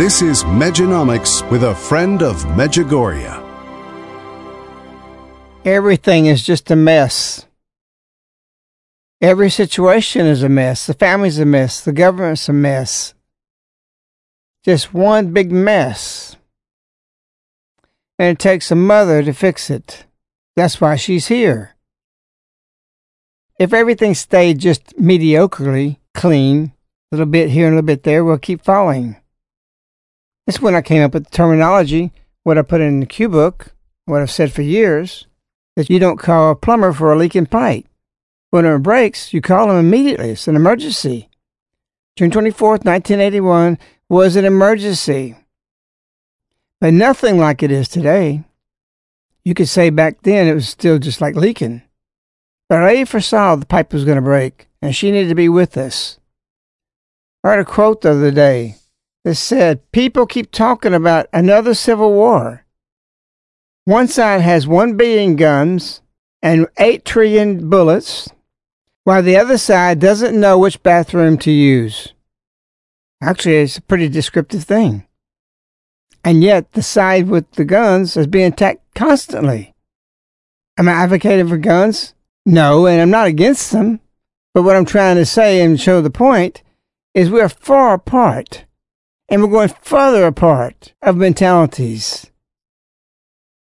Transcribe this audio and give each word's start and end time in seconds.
This 0.00 0.22
is 0.22 0.44
Mejanomics 0.44 1.46
with 1.50 1.62
a 1.62 1.74
friend 1.74 2.22
of 2.22 2.42
Medjugorje. 2.56 3.36
Everything 5.66 6.24
is 6.24 6.42
just 6.42 6.70
a 6.70 6.74
mess. 6.74 7.44
Every 9.20 9.50
situation 9.50 10.24
is 10.24 10.42
a 10.42 10.48
mess. 10.48 10.86
The 10.86 10.94
family's 10.94 11.38
a 11.38 11.44
mess. 11.44 11.84
The 11.84 11.92
government's 11.92 12.48
a 12.48 12.54
mess. 12.54 13.12
Just 14.64 14.94
one 14.94 15.34
big 15.34 15.52
mess. 15.52 16.34
And 18.18 18.30
it 18.30 18.38
takes 18.38 18.70
a 18.70 18.74
mother 18.74 19.22
to 19.22 19.34
fix 19.34 19.68
it. 19.68 20.06
That's 20.56 20.80
why 20.80 20.96
she's 20.96 21.26
here. 21.26 21.76
If 23.58 23.74
everything 23.74 24.14
stayed 24.14 24.60
just 24.60 24.96
mediocrely 24.96 25.98
clean, 26.14 26.72
a 27.12 27.16
little 27.16 27.26
bit 27.26 27.50
here 27.50 27.66
and 27.66 27.74
a 27.74 27.76
little 27.76 27.86
bit 27.86 28.04
there, 28.04 28.24
we'll 28.24 28.38
keep 28.38 28.64
falling. 28.64 29.19
That's 30.50 30.60
when 30.60 30.74
I 30.74 30.82
came 30.82 31.04
up 31.04 31.14
with 31.14 31.26
the 31.26 31.30
terminology, 31.30 32.10
what 32.42 32.58
I 32.58 32.62
put 32.62 32.80
in 32.80 32.98
the 32.98 33.06
Q 33.06 33.28
book, 33.28 33.72
what 34.06 34.20
I've 34.20 34.32
said 34.32 34.50
for 34.50 34.62
years, 34.62 35.28
that 35.76 35.88
you 35.88 36.00
don't 36.00 36.18
call 36.18 36.50
a 36.50 36.56
plumber 36.56 36.92
for 36.92 37.12
a 37.12 37.16
leaking 37.16 37.46
pipe. 37.46 37.86
When 38.50 38.64
it 38.64 38.78
breaks, 38.78 39.32
you 39.32 39.40
call 39.40 39.70
him 39.70 39.76
immediately. 39.76 40.30
It's 40.30 40.48
an 40.48 40.56
emergency. 40.56 41.28
June 42.16 42.32
24th, 42.32 42.84
1981 42.84 43.78
was 44.08 44.34
an 44.34 44.44
emergency. 44.44 45.36
But 46.80 46.94
nothing 46.94 47.38
like 47.38 47.62
it 47.62 47.70
is 47.70 47.86
today. 47.86 48.42
You 49.44 49.54
could 49.54 49.68
say 49.68 49.88
back 49.90 50.22
then 50.22 50.48
it 50.48 50.54
was 50.54 50.68
still 50.68 50.98
just 50.98 51.20
like 51.20 51.36
leaking. 51.36 51.82
But 52.68 52.82
I 52.82 53.04
foresaw 53.04 53.54
the 53.54 53.66
pipe 53.66 53.92
was 53.92 54.04
going 54.04 54.16
to 54.16 54.20
break, 54.20 54.66
and 54.82 54.96
she 54.96 55.12
needed 55.12 55.28
to 55.28 55.36
be 55.36 55.48
with 55.48 55.76
us. 55.76 56.18
I 57.44 57.50
heard 57.50 57.60
a 57.60 57.64
quote 57.64 58.00
the 58.00 58.10
other 58.10 58.32
day 58.32 58.79
that 59.24 59.34
said 59.34 59.90
people 59.92 60.26
keep 60.26 60.50
talking 60.50 60.94
about 60.94 61.26
another 61.32 61.74
civil 61.74 62.12
war. 62.12 62.64
One 63.84 64.08
side 64.08 64.40
has 64.40 64.66
one 64.66 64.96
billion 64.96 65.36
guns 65.36 66.02
and 66.42 66.68
eight 66.78 67.04
trillion 67.04 67.68
bullets, 67.68 68.30
while 69.04 69.22
the 69.22 69.36
other 69.36 69.58
side 69.58 69.98
doesn't 69.98 70.38
know 70.38 70.58
which 70.58 70.82
bathroom 70.82 71.38
to 71.38 71.50
use. 71.50 72.12
Actually, 73.22 73.56
it's 73.56 73.76
a 73.76 73.82
pretty 73.82 74.08
descriptive 74.08 74.64
thing. 74.64 75.06
And 76.24 76.42
yet, 76.42 76.72
the 76.72 76.82
side 76.82 77.28
with 77.28 77.50
the 77.52 77.64
guns 77.64 78.16
is 78.16 78.26
being 78.26 78.52
attacked 78.52 78.94
constantly. 78.94 79.74
Am 80.78 80.88
I 80.88 80.92
advocating 80.92 81.48
for 81.48 81.58
guns? 81.58 82.14
No, 82.46 82.86
and 82.86 83.00
I'm 83.00 83.10
not 83.10 83.26
against 83.26 83.72
them. 83.72 84.00
But 84.54 84.62
what 84.62 84.76
I'm 84.76 84.84
trying 84.84 85.16
to 85.16 85.26
say 85.26 85.62
and 85.62 85.80
show 85.80 86.00
the 86.00 86.10
point 86.10 86.62
is 87.14 87.30
we're 87.30 87.48
far 87.48 87.94
apart 87.94 88.64
and 89.30 89.42
we're 89.42 89.48
going 89.48 89.74
further 89.80 90.26
apart 90.26 90.92
of 91.00 91.16
mentalities. 91.16 92.26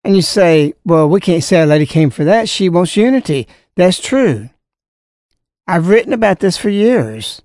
And 0.04 0.16
you 0.16 0.22
say, 0.22 0.74
well, 0.84 1.08
we 1.08 1.22
can't 1.22 1.44
say 1.44 1.62
a 1.62 1.66
lady 1.66 1.86
came 1.86 2.10
for 2.10 2.26
that. 2.26 2.50
She 2.50 2.68
wants 2.68 2.98
unity. 2.98 3.48
That's 3.78 4.02
true. 4.02 4.50
I've 5.66 5.88
written 5.88 6.12
about 6.12 6.40
this 6.40 6.58
for 6.58 6.70
years. 6.70 7.42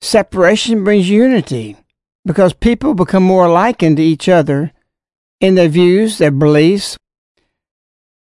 Separation 0.00 0.84
brings 0.84 1.10
unity 1.10 1.76
because 2.24 2.52
people 2.52 2.94
become 2.94 3.24
more 3.24 3.48
likened 3.48 3.96
to 3.96 4.02
each 4.02 4.28
other 4.28 4.70
in 5.40 5.56
their 5.56 5.68
views, 5.68 6.18
their 6.18 6.30
beliefs. 6.30 6.96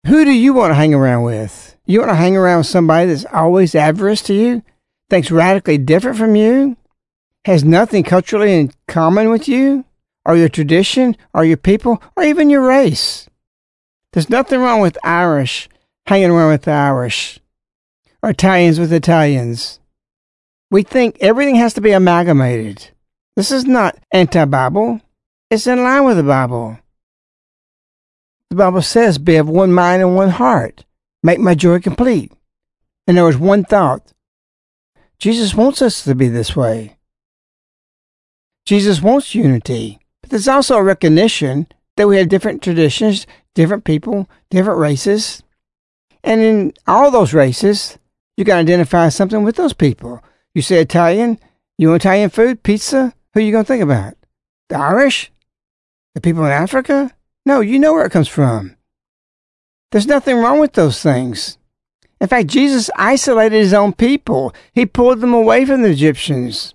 Who 0.05 0.23
do 0.23 0.31
you 0.31 0.53
want 0.53 0.69
to 0.69 0.75
hang 0.75 0.93
around 0.93 1.23
with? 1.23 1.75
You 1.87 1.99
want 1.99 2.11
to 2.11 2.15
hang 2.15 2.37
around 2.37 2.59
with 2.59 2.67
somebody 2.67 3.07
that's 3.07 3.25
always 3.33 3.73
adverse 3.73 4.21
to 4.23 4.33
you, 4.35 4.61
thinks 5.09 5.31
radically 5.31 5.79
different 5.79 6.17
from 6.17 6.35
you, 6.35 6.77
has 7.45 7.63
nothing 7.63 8.03
culturally 8.03 8.59
in 8.59 8.71
common 8.87 9.29
with 9.29 9.47
you, 9.47 9.85
or 10.25 10.35
your 10.35 10.49
tradition, 10.49 11.15
or 11.33 11.45
your 11.45 11.57
people, 11.57 12.01
or 12.15 12.23
even 12.23 12.49
your 12.49 12.67
race. 12.67 13.29
There's 14.11 14.29
nothing 14.29 14.59
wrong 14.59 14.81
with 14.81 14.97
Irish 15.03 15.69
hanging 16.07 16.31
around 16.31 16.51
with 16.51 16.63
the 16.63 16.71
Irish, 16.71 17.39
or 18.23 18.31
Italians 18.31 18.79
with 18.79 18.91
Italians. 18.91 19.79
We 20.71 20.81
think 20.81 21.17
everything 21.21 21.55
has 21.55 21.75
to 21.75 21.81
be 21.81 21.91
amalgamated. 21.91 22.89
This 23.35 23.51
is 23.51 23.65
not 23.65 23.97
anti 24.11 24.45
Bible, 24.45 25.01
it's 25.51 25.67
in 25.67 25.83
line 25.83 26.05
with 26.05 26.17
the 26.17 26.23
Bible. 26.23 26.79
The 28.49 28.55
Bible 28.55 28.81
says, 28.81 29.17
Be 29.19 29.35
of 29.35 29.47
one 29.47 29.71
mind 29.71 30.01
and 30.01 30.15
one 30.15 30.29
heart. 30.29 30.85
Make 31.21 31.39
my 31.39 31.53
joy 31.53 31.79
complete. 31.79 32.31
And 33.05 33.17
there 33.17 33.25
was 33.25 33.37
one 33.37 33.63
thought 33.63 34.13
Jesus 35.19 35.53
wants 35.53 35.81
us 35.81 36.03
to 36.03 36.15
be 36.15 36.27
this 36.27 36.55
way. 36.55 36.97
Jesus 38.65 39.01
wants 39.01 39.35
unity, 39.35 39.99
but 40.21 40.31
there's 40.31 40.47
also 40.47 40.77
a 40.77 40.83
recognition 40.83 41.67
that 41.97 42.07
we 42.07 42.17
have 42.17 42.29
different 42.29 42.63
traditions, 42.63 43.27
different 43.53 43.83
people, 43.83 44.29
different 44.49 44.79
races. 44.79 45.43
And 46.23 46.41
in 46.41 46.73
all 46.87 47.11
those 47.11 47.33
races, 47.33 47.99
you 48.37 48.43
can 48.43 48.57
identify 48.57 49.09
something 49.09 49.43
with 49.43 49.55
those 49.55 49.73
people. 49.73 50.23
You 50.53 50.61
say 50.61 50.81
Italian, 50.81 51.39
you 51.77 51.89
want 51.89 52.01
Italian 52.01 52.29
food, 52.29 52.63
pizza, 52.63 53.13
who 53.33 53.39
are 53.39 53.43
you 53.43 53.51
going 53.51 53.63
to 53.63 53.67
think 53.67 53.83
about? 53.83 54.15
The 54.69 54.77
Irish? 54.77 55.31
The 56.15 56.21
people 56.21 56.45
in 56.45 56.51
Africa? 56.51 57.11
No, 57.45 57.59
you 57.59 57.77
know 57.77 57.93
where 57.93 58.05
it 58.05 58.11
comes 58.11 58.27
from. 58.27 58.75
There's 59.91 60.07
nothing 60.07 60.37
wrong 60.37 60.59
with 60.59 60.73
those 60.73 61.01
things. 61.01 61.57
In 62.19 62.27
fact, 62.27 62.47
Jesus 62.47 62.89
isolated 62.95 63.57
his 63.57 63.73
own 63.73 63.93
people. 63.93 64.53
He 64.73 64.85
pulled 64.85 65.21
them 65.21 65.33
away 65.33 65.65
from 65.65 65.83
the 65.83 65.89
Egyptians. 65.89 66.73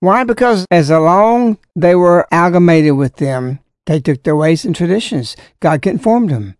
Why? 0.00 0.24
Because 0.24 0.66
as 0.70 0.90
long 0.90 1.58
they 1.76 1.94
were 1.94 2.26
amalgamated 2.32 2.92
with 2.92 3.16
them, 3.16 3.60
they 3.86 4.00
took 4.00 4.22
their 4.22 4.36
ways 4.36 4.64
and 4.64 4.74
traditions. 4.74 5.36
God 5.60 5.82
conformed 5.82 6.30
them. 6.30 6.56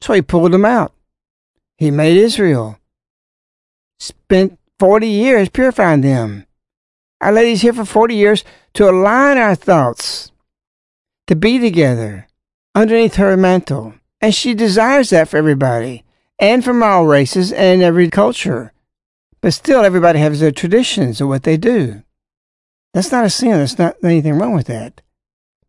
So 0.00 0.14
he 0.14 0.22
pulled 0.22 0.52
them 0.52 0.64
out. 0.64 0.92
He 1.76 1.90
made 1.90 2.16
Israel. 2.16 2.78
Spent 4.00 4.58
40 4.78 5.06
years 5.06 5.48
purifying 5.48 6.00
them. 6.00 6.46
Our 7.20 7.32
lady's 7.32 7.62
here 7.62 7.72
for 7.72 7.84
40 7.84 8.14
years 8.14 8.44
to 8.74 8.88
align 8.88 9.38
our 9.38 9.54
thoughts, 9.54 10.32
to 11.28 11.36
be 11.36 11.58
together 11.58 12.26
underneath 12.74 13.16
her 13.16 13.36
mantle. 13.36 13.94
And 14.20 14.34
she 14.34 14.54
desires 14.54 15.10
that 15.10 15.28
for 15.28 15.36
everybody 15.36 16.04
and 16.38 16.64
from 16.64 16.82
all 16.82 17.06
races 17.06 17.52
and 17.52 17.82
every 17.82 18.08
culture. 18.10 18.72
But 19.40 19.52
still, 19.52 19.84
everybody 19.84 20.20
has 20.20 20.40
their 20.40 20.52
traditions 20.52 21.20
of 21.20 21.28
what 21.28 21.42
they 21.42 21.56
do. 21.56 22.02
That's 22.94 23.12
not 23.12 23.24
a 23.24 23.30
sin. 23.30 23.52
There's 23.52 23.78
not 23.78 23.96
anything 24.02 24.34
wrong 24.34 24.54
with 24.54 24.66
that. 24.66 25.00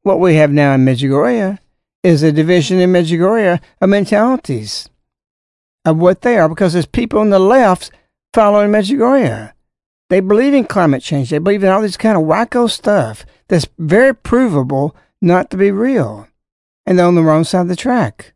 What 0.01 0.19
we 0.19 0.35
have 0.35 0.51
now 0.51 0.73
in 0.73 0.85
Medjugorje 0.85 1.59
is 2.03 2.23
a 2.23 2.31
division 2.31 2.79
in 2.79 2.91
Medjugorje 2.91 3.61
of 3.79 3.89
mentalities 3.89 4.89
of 5.85 5.97
what 5.97 6.21
they 6.21 6.37
are 6.37 6.49
because 6.49 6.73
there's 6.73 6.85
people 6.85 7.19
on 7.19 7.29
the 7.29 7.39
left 7.39 7.91
following 8.33 8.71
Medjugorje. 8.71 9.53
They 10.09 10.19
believe 10.19 10.53
in 10.53 10.65
climate 10.65 11.01
change. 11.01 11.29
They 11.29 11.37
believe 11.37 11.63
in 11.63 11.69
all 11.69 11.81
this 11.81 11.97
kind 11.97 12.17
of 12.17 12.23
wacko 12.23 12.69
stuff 12.69 13.25
that's 13.47 13.67
very 13.79 14.13
provable 14.13 14.95
not 15.21 15.49
to 15.51 15.57
be 15.57 15.71
real. 15.71 16.27
And 16.85 16.99
they're 16.99 17.05
on 17.05 17.15
the 17.15 17.23
wrong 17.23 17.45
side 17.45 17.61
of 17.61 17.67
the 17.69 17.75
track. 17.75 18.33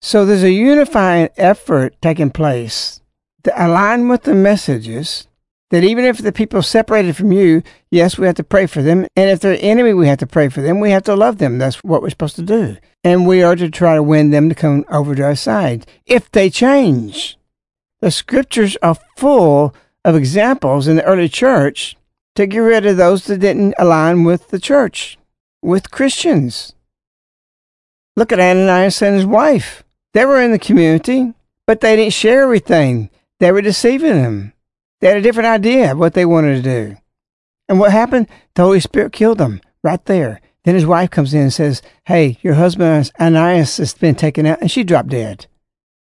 So 0.00 0.24
there's 0.24 0.42
a 0.42 0.50
unifying 0.50 1.28
effort 1.36 1.96
taking 2.00 2.30
place 2.30 3.00
to 3.44 3.52
align 3.66 4.08
with 4.08 4.22
the 4.22 4.34
messages 4.34 5.28
that 5.70 5.84
even 5.84 6.04
if 6.04 6.18
the 6.18 6.32
people 6.32 6.62
separated 6.62 7.16
from 7.16 7.32
you, 7.32 7.62
yes, 7.90 8.18
we 8.18 8.26
have 8.26 8.36
to 8.36 8.44
pray 8.44 8.66
for 8.66 8.82
them. 8.82 9.06
And 9.16 9.30
if 9.30 9.40
they're 9.40 9.58
enemy, 9.60 9.94
we 9.94 10.06
have 10.08 10.18
to 10.18 10.26
pray 10.26 10.48
for 10.48 10.60
them. 10.60 10.80
We 10.80 10.90
have 10.90 11.04
to 11.04 11.16
love 11.16 11.38
them. 11.38 11.58
That's 11.58 11.82
what 11.82 12.02
we're 12.02 12.10
supposed 12.10 12.36
to 12.36 12.42
do. 12.42 12.76
And 13.02 13.26
we 13.26 13.42
are 13.42 13.56
to 13.56 13.70
try 13.70 13.94
to 13.94 14.02
win 14.02 14.30
them 14.30 14.48
to 14.48 14.54
come 14.54 14.84
over 14.88 15.14
to 15.14 15.22
our 15.22 15.34
side 15.34 15.86
if 16.06 16.30
they 16.30 16.50
change. 16.50 17.38
The 18.00 18.10
scriptures 18.10 18.76
are 18.82 18.96
full 19.16 19.74
of 20.04 20.14
examples 20.14 20.86
in 20.86 20.96
the 20.96 21.04
early 21.04 21.28
church 21.28 21.96
to 22.34 22.46
get 22.46 22.58
rid 22.58 22.86
of 22.86 22.96
those 22.96 23.24
that 23.24 23.38
didn't 23.38 23.74
align 23.78 24.24
with 24.24 24.48
the 24.48 24.58
church, 24.58 25.18
with 25.62 25.90
Christians. 25.90 26.74
Look 28.16 28.32
at 28.32 28.40
Ananias 28.40 29.02
and 29.02 29.16
his 29.16 29.26
wife. 29.26 29.82
They 30.12 30.24
were 30.24 30.40
in 30.40 30.52
the 30.52 30.58
community, 30.58 31.32
but 31.66 31.80
they 31.80 31.96
didn't 31.96 32.12
share 32.12 32.42
everything. 32.42 33.10
They 33.40 33.50
were 33.50 33.62
deceiving 33.62 34.22
them. 34.22 34.53
They 35.04 35.10
had 35.10 35.18
a 35.18 35.22
different 35.22 35.48
idea 35.48 35.92
of 35.92 35.98
what 35.98 36.14
they 36.14 36.24
wanted 36.24 36.56
to 36.56 36.62
do. 36.62 36.96
And 37.68 37.78
what 37.78 37.92
happened? 37.92 38.26
The 38.54 38.62
Holy 38.62 38.80
Spirit 38.80 39.12
killed 39.12 39.36
them 39.36 39.60
right 39.82 40.02
there. 40.06 40.40
Then 40.64 40.74
his 40.74 40.86
wife 40.86 41.10
comes 41.10 41.34
in 41.34 41.42
and 41.42 41.52
says, 41.52 41.82
Hey, 42.06 42.38
your 42.40 42.54
husband 42.54 43.12
Ananias 43.20 43.76
has 43.76 43.92
been 43.92 44.14
taken 44.14 44.46
out, 44.46 44.62
and 44.62 44.70
she 44.70 44.82
dropped 44.82 45.10
dead. 45.10 45.46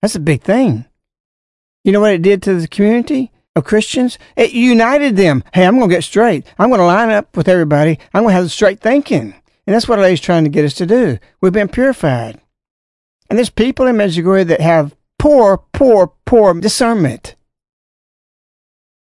That's 0.02 0.16
a 0.16 0.20
big 0.20 0.42
thing. 0.42 0.86
You 1.84 1.92
know 1.92 2.02
what 2.02 2.16
it 2.16 2.24
did 2.24 2.42
to 2.42 2.60
the 2.60 2.68
community 2.68 3.32
of 3.56 3.66
Christians? 3.66 4.18
It 4.36 4.54
united 4.54 5.16
them. 5.16 5.44
Hey, 5.54 5.68
I'm 5.68 5.78
going 5.78 5.92
to 5.92 5.96
get 5.96 6.04
straight. 6.04 6.48
I'm 6.58 6.70
going 6.70 6.80
to 6.80 6.86
line 6.88 7.12
up 7.12 7.38
with 7.38 7.48
everybody. 7.48 8.00
I'm 8.16 8.24
going 8.24 8.34
to 8.34 8.42
have 8.42 8.52
straight 8.52 8.80
thinking. 8.80 9.36
And 9.68 9.76
that's 9.76 9.88
what 9.88 10.04
He's 10.10 10.20
trying 10.20 10.46
to 10.46 10.50
get 10.50 10.66
us 10.66 10.74
to 10.74 10.88
do. 10.88 11.20
We've 11.40 11.54
been 11.54 11.70
purified. 11.70 12.42
And 13.30 13.38
there's 13.38 13.52
people 13.52 13.86
in 13.86 13.96
Medjugorje 13.96 14.48
that 14.48 14.62
have 14.62 14.96
poor, 15.20 15.60
poor, 15.72 16.14
poor 16.26 16.60
discernment. 16.60 17.36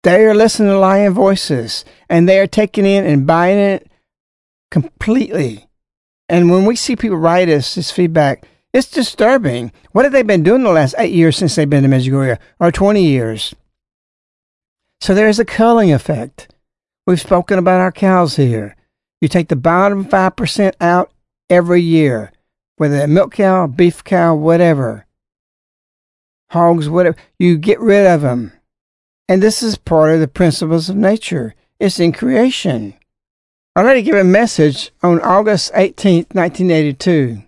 They 0.02 0.24
are 0.24 0.34
listening 0.34 0.70
to 0.70 0.78
lying 0.78 1.12
voices 1.12 1.84
and 2.08 2.28
they 2.28 2.38
are 2.38 2.46
taking 2.46 2.86
in 2.86 3.04
and 3.04 3.26
buying 3.26 3.58
it 3.58 3.90
completely. 4.70 5.68
And 6.28 6.50
when 6.50 6.64
we 6.64 6.76
see 6.76 6.96
people 6.96 7.18
write 7.18 7.48
us 7.48 7.74
this 7.74 7.90
feedback, 7.90 8.46
it's 8.72 8.90
disturbing. 8.90 9.72
What 9.92 10.04
have 10.04 10.12
they 10.12 10.22
been 10.22 10.42
doing 10.42 10.62
the 10.62 10.70
last 10.70 10.94
eight 10.98 11.12
years 11.12 11.36
since 11.36 11.54
they've 11.56 11.68
been 11.68 11.82
to 11.82 11.88
Medjugorje 11.88 12.38
or 12.60 12.70
20 12.70 13.02
years? 13.02 13.54
So 15.00 15.14
there's 15.14 15.38
a 15.38 15.44
culling 15.44 15.92
effect. 15.92 16.54
We've 17.06 17.20
spoken 17.20 17.58
about 17.58 17.80
our 17.80 17.92
cows 17.92 18.36
here. 18.36 18.76
You 19.20 19.28
take 19.28 19.48
the 19.48 19.56
bottom 19.56 20.04
5% 20.04 20.74
out 20.80 21.10
every 21.50 21.80
year 21.80 22.32
whether 22.78 23.00
a 23.00 23.08
milk 23.08 23.34
cow, 23.34 23.66
beef 23.66 24.02
cow, 24.02 24.34
whatever, 24.34 25.04
hogs, 26.50 26.88
whatever, 26.88 27.16
you 27.38 27.58
get 27.58 27.80
rid 27.80 28.06
of 28.06 28.22
them. 28.22 28.52
And 29.28 29.42
this 29.42 29.62
is 29.62 29.76
part 29.76 30.14
of 30.14 30.20
the 30.20 30.28
principles 30.28 30.88
of 30.88 30.96
nature. 30.96 31.54
It's 31.78 32.00
in 32.00 32.12
creation. 32.12 32.94
Our 33.76 33.84
Lady 33.84 34.02
gave 34.02 34.14
a 34.14 34.24
message 34.24 34.90
on 35.02 35.20
August 35.20 35.70
18, 35.74 36.26
1982, 36.32 37.42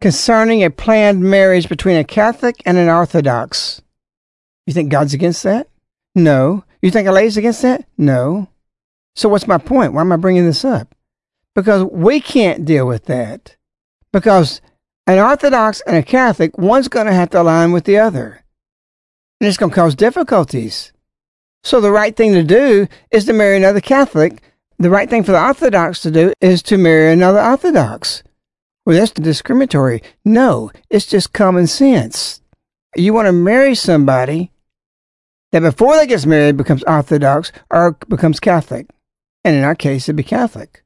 concerning 0.00 0.62
a 0.62 0.70
planned 0.70 1.20
marriage 1.20 1.68
between 1.68 1.96
a 1.96 2.04
Catholic 2.04 2.62
and 2.64 2.78
an 2.78 2.88
Orthodox. 2.88 3.82
You 4.66 4.72
think 4.72 4.90
God's 4.90 5.12
against 5.12 5.42
that? 5.42 5.68
No. 6.14 6.64
You 6.80 6.90
think 6.90 7.08
Lady's 7.08 7.36
against 7.36 7.62
that? 7.62 7.84
No. 7.98 8.48
So 9.14 9.28
what's 9.28 9.46
my 9.46 9.58
point? 9.58 9.92
Why 9.92 10.00
am 10.00 10.12
I 10.12 10.16
bringing 10.16 10.46
this 10.46 10.64
up? 10.64 10.94
Because 11.54 11.84
we 11.84 12.20
can't 12.20 12.64
deal 12.64 12.86
with 12.86 13.06
that 13.06 13.56
because 14.12 14.60
an 15.06 15.18
Orthodox 15.18 15.82
and 15.86 15.96
a 15.96 16.02
Catholic, 16.02 16.56
one's 16.56 16.88
going 16.88 17.06
to 17.06 17.12
have 17.12 17.30
to 17.30 17.42
align 17.42 17.72
with 17.72 17.84
the 17.84 17.98
other. 17.98 18.44
And 19.40 19.48
it's 19.48 19.56
going 19.56 19.70
to 19.70 19.74
cause 19.74 19.94
difficulties. 19.94 20.92
So 21.62 21.80
the 21.80 21.92
right 21.92 22.14
thing 22.14 22.32
to 22.32 22.42
do 22.42 22.88
is 23.10 23.24
to 23.24 23.32
marry 23.32 23.56
another 23.56 23.80
Catholic. 23.80 24.42
The 24.78 24.90
right 24.90 25.08
thing 25.08 25.24
for 25.24 25.32
the 25.32 25.42
Orthodox 25.42 26.00
to 26.02 26.10
do 26.10 26.32
is 26.40 26.62
to 26.64 26.78
marry 26.78 27.12
another 27.12 27.40
Orthodox. 27.40 28.22
Well, 28.84 28.96
that's 28.96 29.12
discriminatory. 29.12 30.02
No, 30.24 30.70
it's 30.88 31.06
just 31.06 31.32
common 31.32 31.66
sense. 31.66 32.40
You 32.96 33.12
want 33.12 33.26
to 33.26 33.32
marry 33.32 33.74
somebody 33.74 34.50
that 35.52 35.60
before 35.60 35.96
they 35.96 36.06
gets 36.06 36.26
married 36.26 36.56
becomes 36.56 36.82
Orthodox 36.84 37.52
or 37.70 37.92
becomes 38.08 38.40
Catholic. 38.40 38.88
And 39.44 39.56
in 39.56 39.64
our 39.64 39.74
case, 39.74 40.04
it'd 40.04 40.16
be 40.16 40.22
Catholic. 40.22 40.82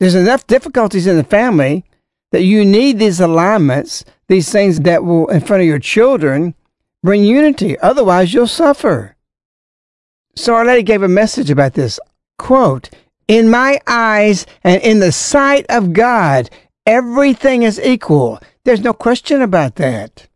There's 0.00 0.14
enough 0.14 0.46
difficulties 0.46 1.06
in 1.06 1.16
the 1.16 1.24
family 1.24 1.84
that 2.30 2.42
you 2.42 2.64
need 2.64 2.98
these 2.98 3.20
alignments, 3.20 4.04
these 4.28 4.50
things 4.50 4.80
that 4.80 5.04
will, 5.04 5.28
in 5.28 5.40
front 5.40 5.62
of 5.62 5.66
your 5.66 5.78
children, 5.78 6.54
bring 7.02 7.24
unity. 7.24 7.78
Otherwise, 7.78 8.32
you'll 8.32 8.46
suffer. 8.46 9.16
So 10.36 10.54
Our 10.54 10.64
Lady 10.64 10.82
gave 10.82 11.02
a 11.02 11.08
message 11.08 11.50
about 11.50 11.74
this. 11.74 11.98
Quote, 12.38 12.90
In 13.26 13.50
my 13.50 13.80
eyes 13.86 14.46
and 14.62 14.80
in 14.82 15.00
the 15.00 15.12
sight 15.12 15.66
of 15.68 15.92
God, 15.92 16.50
everything 16.86 17.62
is 17.62 17.80
equal. 17.80 18.40
There's 18.64 18.82
no 18.82 18.92
question 18.92 19.42
about 19.42 19.76
that. 19.76 20.28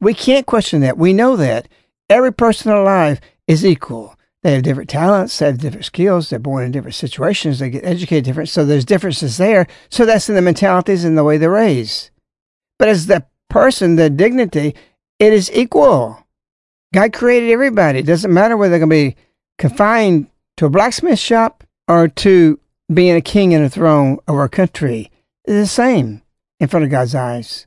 We 0.00 0.14
can't 0.14 0.46
question 0.46 0.80
that. 0.80 0.98
We 0.98 1.12
know 1.12 1.36
that. 1.36 1.68
Every 2.08 2.32
person 2.32 2.72
alive 2.72 3.20
is 3.46 3.64
equal. 3.64 4.16
They 4.42 4.52
have 4.52 4.62
different 4.62 4.90
talents, 4.90 5.36
they 5.38 5.46
have 5.46 5.58
different 5.58 5.86
skills, 5.86 6.30
they're 6.30 6.38
born 6.38 6.64
in 6.64 6.70
different 6.70 6.94
situations, 6.94 7.58
they 7.58 7.68
get 7.68 7.84
educated 7.84 8.24
different. 8.24 8.48
So 8.48 8.64
there's 8.64 8.84
differences 8.84 9.38
there. 9.38 9.66
So 9.88 10.06
that's 10.06 10.28
in 10.28 10.36
the 10.36 10.42
mentalities 10.42 11.04
and 11.04 11.18
the 11.18 11.24
way 11.24 11.36
they're 11.36 11.50
raised. 11.50 12.10
But 12.78 12.88
as 12.88 13.06
the 13.06 13.26
person, 13.48 13.96
the 13.96 14.08
dignity, 14.08 14.76
it 15.18 15.32
is 15.32 15.50
equal. 15.52 16.24
God 16.94 17.12
created 17.12 17.50
everybody. 17.50 18.00
It 18.00 18.06
doesn't 18.06 18.32
matter 18.32 18.56
whether 18.56 18.70
they're 18.70 18.86
going 18.86 18.90
to 18.90 19.12
be 19.12 19.16
confined 19.58 20.28
to 20.56 20.66
a 20.66 20.70
blacksmith 20.70 21.18
shop 21.18 21.64
or 21.88 22.08
to 22.08 22.58
being 22.92 23.16
a 23.16 23.20
king 23.20 23.54
and 23.54 23.64
a 23.64 23.70
throne 23.70 24.18
of 24.26 24.36
our 24.36 24.48
country. 24.48 25.10
It's 25.44 25.54
the 25.54 25.66
same 25.66 26.22
in 26.60 26.68
front 26.68 26.84
of 26.84 26.90
God's 26.90 27.14
eyes. 27.14 27.66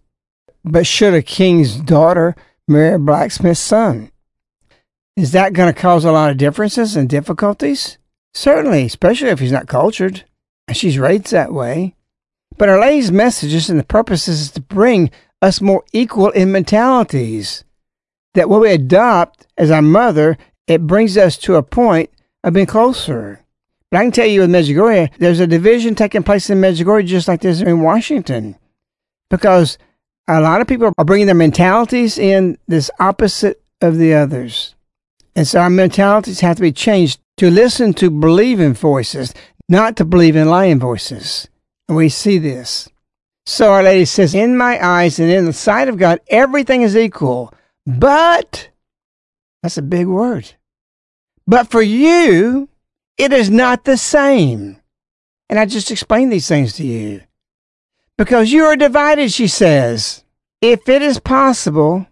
But 0.63 0.87
should 0.87 1.13
a 1.13 1.21
king's 1.21 1.75
daughter 1.75 2.35
marry 2.67 2.95
a 2.95 2.99
blacksmith's 2.99 3.59
son? 3.59 4.11
Is 5.15 5.31
that 5.31 5.53
going 5.53 5.73
to 5.73 5.79
cause 5.79 6.05
a 6.05 6.11
lot 6.11 6.31
of 6.31 6.37
differences 6.37 6.95
and 6.95 7.09
difficulties? 7.09 7.97
Certainly, 8.33 8.85
especially 8.85 9.29
if 9.29 9.39
he's 9.39 9.51
not 9.51 9.67
cultured 9.67 10.23
and 10.67 10.77
she's 10.77 10.99
raised 10.99 11.31
that 11.31 11.53
way. 11.53 11.95
But 12.57 12.69
Our 12.69 12.79
Lady's 12.79 13.11
messages 13.11 13.69
and 13.69 13.79
the 13.79 13.83
purposes 13.83 14.41
is 14.41 14.51
to 14.51 14.61
bring 14.61 15.11
us 15.41 15.61
more 15.61 15.83
equal 15.93 16.29
in 16.29 16.51
mentalities. 16.51 17.63
That 18.33 18.49
what 18.49 18.61
we 18.61 18.71
adopt 18.71 19.47
as 19.57 19.71
our 19.71 19.81
mother 19.81 20.37
it 20.69 20.85
brings 20.85 21.17
us 21.17 21.35
to 21.39 21.55
a 21.55 21.63
point 21.63 22.11
of 22.43 22.53
being 22.53 22.67
closer. 22.67 23.43
But 23.89 23.97
I 23.97 24.03
can 24.03 24.11
tell 24.11 24.27
you 24.27 24.43
in 24.43 24.51
Medjugorje, 24.51 25.09
there's 25.17 25.39
a 25.39 25.47
division 25.47 25.95
taking 25.95 26.21
place 26.21 26.49
in 26.49 26.61
Medjugorje 26.61 27.07
just 27.07 27.27
like 27.27 27.41
there's 27.41 27.61
in 27.61 27.81
Washington. 27.81 28.55
Because 29.31 29.79
a 30.27 30.39
lot 30.39 30.61
of 30.61 30.67
people 30.67 30.93
are 30.95 31.05
bringing 31.05 31.25
their 31.25 31.35
mentalities 31.35 32.19
in 32.19 32.59
this 32.67 32.91
opposite 32.99 33.63
of 33.81 33.97
the 33.97 34.13
others. 34.13 34.75
And 35.35 35.47
so 35.47 35.59
our 35.59 35.71
mentalities 35.71 36.41
have 36.41 36.57
to 36.57 36.61
be 36.61 36.71
changed 36.71 37.19
to 37.37 37.49
listen 37.49 37.93
to 37.95 38.11
believing 38.11 38.73
voices, 38.75 39.33
not 39.67 39.97
to 39.97 40.05
believe 40.05 40.35
in 40.35 40.49
lying 40.49 40.79
voices. 40.79 41.47
And 41.87 41.97
we 41.97 42.09
see 42.09 42.37
this. 42.37 42.89
So 43.45 43.71
Our 43.71 43.83
Lady 43.83 44.05
says, 44.05 44.35
In 44.35 44.57
my 44.57 44.83
eyes 44.85 45.19
and 45.19 45.29
in 45.29 45.45
the 45.45 45.53
sight 45.53 45.87
of 45.87 45.97
God, 45.97 46.19
everything 46.27 46.81
is 46.81 46.95
equal. 46.95 47.53
But, 47.85 48.69
that's 49.63 49.77
a 49.77 49.81
big 49.81 50.07
word. 50.07 50.53
But 51.47 51.71
for 51.71 51.81
you, 51.81 52.69
it 53.17 53.33
is 53.33 53.49
not 53.49 53.83
the 53.83 53.97
same. 53.97 54.79
And 55.49 55.57
I 55.57 55.65
just 55.65 55.89
explained 55.89 56.31
these 56.31 56.47
things 56.47 56.73
to 56.73 56.85
you. 56.85 57.21
Because 58.17 58.51
you 58.51 58.65
are 58.65 58.75
divided, 58.75 59.31
she 59.31 59.47
says. 59.47 60.23
If 60.61 60.87
it 60.87 61.01
is 61.01 61.19
possible, 61.19 62.05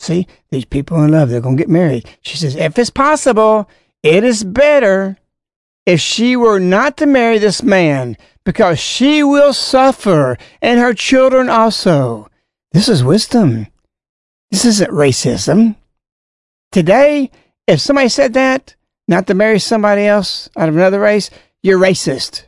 see, 0.00 0.26
these 0.50 0.64
people 0.64 1.02
in 1.04 1.12
love, 1.12 1.28
they're 1.28 1.40
going 1.40 1.56
to 1.56 1.62
get 1.62 1.70
married. 1.70 2.08
She 2.22 2.36
says, 2.36 2.56
if 2.56 2.78
it's 2.78 2.90
possible, 2.90 3.68
it 4.02 4.24
is 4.24 4.42
better 4.42 5.18
if 5.88 6.02
she 6.02 6.36
were 6.36 6.60
not 6.60 6.98
to 6.98 7.06
marry 7.06 7.38
this 7.38 7.62
man 7.62 8.14
because 8.44 8.78
she 8.78 9.22
will 9.22 9.54
suffer 9.54 10.36
and 10.60 10.78
her 10.78 10.92
children 10.92 11.48
also. 11.48 12.28
This 12.72 12.90
is 12.90 13.02
wisdom. 13.02 13.68
This 14.50 14.66
isn't 14.66 14.90
racism. 14.90 15.76
Today, 16.72 17.30
if 17.66 17.80
somebody 17.80 18.10
said 18.10 18.34
that, 18.34 18.76
not 19.08 19.26
to 19.28 19.34
marry 19.34 19.58
somebody 19.58 20.02
else 20.02 20.50
out 20.58 20.68
of 20.68 20.76
another 20.76 21.00
race, 21.00 21.30
you're 21.62 21.78
racist. 21.78 22.42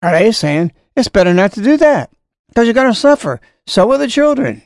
Are 0.00 0.12
they 0.12 0.32
saying 0.32 0.72
it's 0.96 1.08
better 1.08 1.34
not 1.34 1.52
to 1.52 1.62
do 1.62 1.76
that 1.76 2.10
because 2.48 2.66
you're 2.66 2.72
going 2.72 2.90
to 2.90 2.98
suffer. 2.98 3.38
So 3.66 3.86
will 3.86 3.98
the 3.98 4.08
children. 4.08 4.62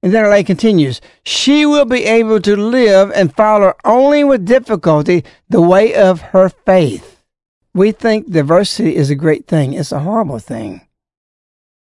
And 0.00 0.14
then 0.14 0.24
Our 0.24 0.42
continues, 0.44 1.00
she 1.24 1.66
will 1.66 1.86
be 1.86 2.04
able 2.04 2.40
to 2.40 2.54
live 2.54 3.10
and 3.10 3.34
follow 3.34 3.72
only 3.84 4.22
with 4.22 4.46
difficulty 4.46 5.24
the 5.48 5.60
way 5.60 5.92
of 5.92 6.20
her 6.20 6.50
faith. 6.50 7.13
We 7.74 7.90
think 7.90 8.30
diversity 8.30 8.94
is 8.94 9.10
a 9.10 9.16
great 9.16 9.46
thing. 9.46 9.72
It's 9.72 9.90
a 9.90 10.00
horrible 10.00 10.38
thing. 10.38 10.86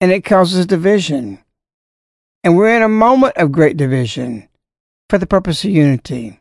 And 0.01 0.13
it 0.13 0.25
causes 0.25 0.65
division. 0.65 1.43
And 2.45 2.57
we're 2.57 2.77
in 2.77 2.83
a 2.83 2.89
moment 2.89 3.37
of 3.37 3.53
great 3.53 3.77
division 3.77 4.49
for 5.09 5.19
the 5.19 5.27
purpose 5.27 5.65
of 5.65 5.71
unity. 5.71 6.41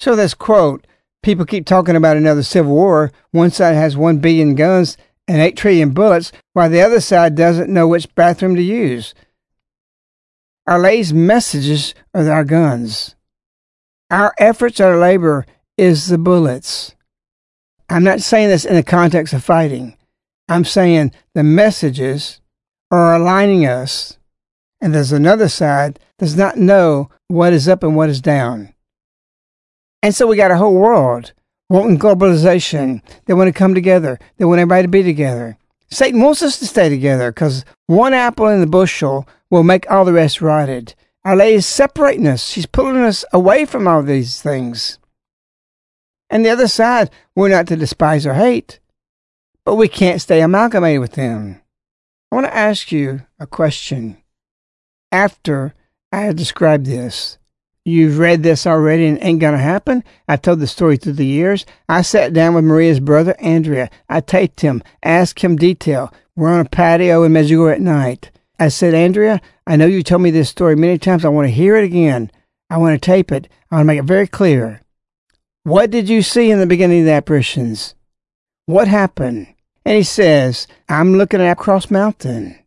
So 0.00 0.16
this 0.16 0.32
quote, 0.32 0.86
people 1.22 1.44
keep 1.44 1.66
talking 1.66 1.96
about 1.96 2.16
another 2.16 2.42
civil 2.42 2.72
war. 2.72 3.12
One 3.30 3.50
side 3.50 3.74
has 3.74 3.96
one 3.96 4.18
billion 4.18 4.54
guns 4.54 4.96
and 5.28 5.42
eight 5.42 5.56
trillion 5.56 5.90
bullets, 5.90 6.32
while 6.54 6.70
the 6.70 6.80
other 6.80 7.00
side 7.00 7.34
doesn't 7.34 7.72
know 7.72 7.86
which 7.86 8.14
bathroom 8.14 8.56
to 8.56 8.62
use. 8.62 9.14
Our 10.66 10.78
Lady's 10.78 11.12
messages 11.12 11.94
are 12.14 12.30
our 12.30 12.44
guns. 12.44 13.14
Our 14.10 14.34
efforts, 14.38 14.80
our 14.80 14.98
labor 14.98 15.44
is 15.76 16.08
the 16.08 16.16
bullets. 16.16 16.94
I'm 17.88 18.04
not 18.04 18.20
saying 18.20 18.48
this 18.48 18.64
in 18.64 18.74
the 18.74 18.82
context 18.82 19.32
of 19.32 19.44
fighting. 19.44 19.96
I'm 20.48 20.64
saying 20.64 21.12
the 21.34 21.42
messages 21.42 22.40
are 22.90 23.14
aligning 23.14 23.66
us, 23.66 24.18
and 24.80 24.94
there's 24.94 25.12
another 25.12 25.48
side 25.48 25.98
that 26.18 26.26
does 26.26 26.36
not 26.36 26.56
know 26.56 27.10
what 27.28 27.52
is 27.52 27.68
up 27.68 27.82
and 27.82 27.96
what 27.96 28.10
is 28.10 28.20
down. 28.20 28.74
And 30.02 30.14
so 30.14 30.26
we 30.26 30.36
got 30.36 30.50
a 30.50 30.56
whole 30.56 30.74
world 30.74 31.32
wanting 31.68 31.98
globalization. 31.98 33.02
They 33.26 33.34
want 33.34 33.48
to 33.48 33.58
come 33.58 33.74
together. 33.74 34.18
They 34.36 34.44
want 34.44 34.60
everybody 34.60 34.82
to 34.82 34.88
be 34.88 35.02
together. 35.02 35.58
Satan 35.90 36.20
wants 36.20 36.42
us 36.42 36.58
to 36.58 36.66
stay 36.66 36.88
together 36.88 37.32
because 37.32 37.64
one 37.86 38.14
apple 38.14 38.48
in 38.48 38.60
the 38.60 38.66
bushel 38.66 39.26
will 39.50 39.62
make 39.62 39.90
all 39.90 40.04
the 40.04 40.12
rest 40.12 40.40
rotted. 40.40 40.94
Our 41.24 41.36
Lady 41.36 41.56
is 41.56 41.66
separating 41.66 42.26
us. 42.26 42.46
She's 42.46 42.66
pulling 42.66 42.96
us 42.96 43.24
away 43.32 43.64
from 43.64 43.88
all 43.88 44.02
these 44.02 44.40
things. 44.40 44.98
And 46.30 46.44
the 46.44 46.50
other 46.50 46.68
side, 46.68 47.10
we're 47.34 47.48
not 47.48 47.66
to 47.68 47.76
despise 47.76 48.26
or 48.26 48.34
hate, 48.34 48.80
but 49.64 49.76
we 49.76 49.88
can't 49.88 50.20
stay 50.20 50.40
amalgamated 50.40 51.00
with 51.00 51.12
them. 51.12 51.60
I 52.30 52.34
want 52.34 52.46
to 52.46 52.54
ask 52.54 52.92
you 52.92 53.22
a 53.38 53.46
question. 53.46 54.18
After 55.10 55.74
I 56.12 56.20
have 56.20 56.36
described 56.36 56.84
this, 56.86 57.38
you've 57.84 58.18
read 58.18 58.42
this 58.42 58.66
already 58.66 59.06
and 59.06 59.18
ain't 59.22 59.40
gonna 59.40 59.56
happen. 59.58 60.04
I 60.28 60.36
told 60.36 60.60
the 60.60 60.66
story 60.66 60.98
through 60.98 61.14
the 61.14 61.24
years. 61.24 61.64
I 61.88 62.02
sat 62.02 62.34
down 62.34 62.54
with 62.54 62.64
Maria's 62.64 63.00
brother, 63.00 63.34
Andrea. 63.38 63.88
I 64.08 64.20
taped 64.20 64.60
him, 64.60 64.82
asked 65.02 65.40
him 65.40 65.56
detail. 65.56 66.12
We're 66.36 66.50
on 66.50 66.60
a 66.60 66.68
patio 66.68 67.22
in 67.22 67.32
Medjugorje 67.32 67.76
at 67.76 67.80
night. 67.80 68.30
I 68.60 68.68
said, 68.68 68.92
Andrea, 68.92 69.40
I 69.66 69.76
know 69.76 69.86
you 69.86 70.02
told 70.02 70.22
me 70.22 70.30
this 70.30 70.50
story 70.50 70.76
many 70.76 70.98
times. 70.98 71.24
I 71.24 71.28
want 71.28 71.46
to 71.46 71.52
hear 71.52 71.76
it 71.76 71.84
again. 71.84 72.30
I 72.68 72.76
want 72.76 73.00
to 73.00 73.04
tape 73.04 73.32
it. 73.32 73.48
I 73.70 73.76
want 73.76 73.82
to 73.82 73.86
make 73.86 74.00
it 74.00 74.04
very 74.04 74.26
clear. 74.26 74.82
What 75.68 75.90
did 75.90 76.08
you 76.08 76.22
see 76.22 76.50
in 76.50 76.60
the 76.60 76.66
beginning 76.66 77.00
of 77.00 77.04
the 77.04 77.12
apparitions? 77.12 77.94
What 78.64 78.88
happened? 78.88 79.48
And 79.84 79.98
he 79.98 80.02
says, 80.02 80.66
I'm 80.88 81.18
looking 81.18 81.42
at 81.42 81.58
Cross 81.58 81.90
Mountain, 81.90 82.58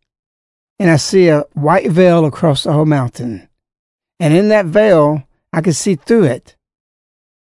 and 0.78 0.88
I 0.88 0.94
see 0.94 1.26
a 1.26 1.40
white 1.54 1.90
veil 1.90 2.24
across 2.24 2.62
the 2.62 2.72
whole 2.72 2.86
mountain. 2.86 3.48
And 4.20 4.32
in 4.32 4.50
that 4.50 4.66
veil, 4.66 5.24
I 5.52 5.62
could 5.62 5.74
see 5.74 5.96
through 5.96 6.26
it. 6.26 6.54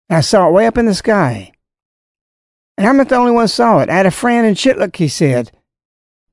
I 0.10 0.20
saw 0.20 0.50
it 0.50 0.52
way 0.52 0.68
up 0.68 0.78
in 0.78 0.88
the 0.88 0.94
sky. 0.94 1.54
And 2.78 2.86
I'm 2.86 2.98
not 2.98 3.08
the 3.08 3.16
only 3.16 3.32
one 3.32 3.48
saw 3.48 3.80
it. 3.80 3.90
I 3.90 3.96
had 3.96 4.06
a 4.06 4.12
friend 4.12 4.46
in 4.46 4.56
Citluk, 4.56 4.98
he 4.98 5.08
said. 5.08 5.52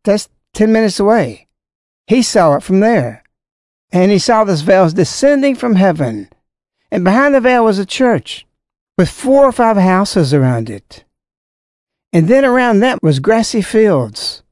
That's 0.02 0.28
10 0.54 0.72
minutes 0.72 0.98
away. 0.98 1.46
He 2.08 2.22
saw 2.22 2.56
it 2.56 2.64
from 2.64 2.80
there. 2.80 3.22
And 3.92 4.10
he 4.10 4.18
saw 4.18 4.42
this 4.42 4.62
veil 4.62 4.90
descending 4.90 5.54
from 5.54 5.76
heaven. 5.76 6.28
And 6.90 7.04
behind 7.04 7.36
the 7.36 7.40
veil 7.40 7.64
was 7.64 7.78
a 7.78 7.86
church 7.86 8.46
with 9.02 9.10
four 9.10 9.44
or 9.44 9.50
five 9.50 9.76
houses 9.76 10.32
around 10.32 10.70
it. 10.70 11.02
And 12.12 12.28
then 12.28 12.44
around 12.44 12.78
that 12.78 13.02
was 13.02 13.18
grassy 13.18 13.60
fields. 13.60 14.44